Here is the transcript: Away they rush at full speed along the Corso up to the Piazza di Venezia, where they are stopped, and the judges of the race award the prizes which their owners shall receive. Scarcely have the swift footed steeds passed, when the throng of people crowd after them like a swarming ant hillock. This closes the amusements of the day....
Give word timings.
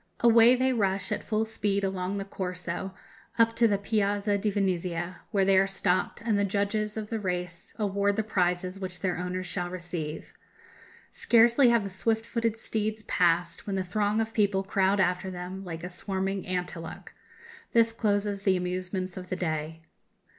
Away 0.21 0.55
they 0.55 0.73
rush 0.73 1.11
at 1.11 1.23
full 1.23 1.45
speed 1.45 1.83
along 1.83 2.17
the 2.17 2.25
Corso 2.25 2.95
up 3.37 3.55
to 3.55 3.67
the 3.67 3.77
Piazza 3.77 4.35
di 4.35 4.49
Venezia, 4.49 5.21
where 5.29 5.45
they 5.45 5.55
are 5.59 5.67
stopped, 5.67 6.21
and 6.25 6.39
the 6.39 6.43
judges 6.43 6.97
of 6.97 7.11
the 7.11 7.19
race 7.19 7.71
award 7.77 8.15
the 8.15 8.23
prizes 8.23 8.79
which 8.79 9.01
their 9.01 9.19
owners 9.19 9.45
shall 9.45 9.69
receive. 9.69 10.33
Scarcely 11.11 11.69
have 11.69 11.83
the 11.83 11.89
swift 11.91 12.25
footed 12.25 12.57
steeds 12.57 13.03
passed, 13.03 13.67
when 13.67 13.75
the 13.75 13.83
throng 13.83 14.19
of 14.19 14.33
people 14.33 14.63
crowd 14.63 14.99
after 14.99 15.29
them 15.29 15.63
like 15.63 15.83
a 15.83 15.87
swarming 15.87 16.47
ant 16.47 16.71
hillock. 16.71 17.13
This 17.73 17.93
closes 17.93 18.41
the 18.41 18.57
amusements 18.57 19.17
of 19.17 19.29
the 19.29 19.35
day.... 19.35 19.83